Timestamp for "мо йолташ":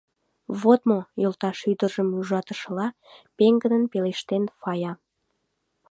0.89-1.57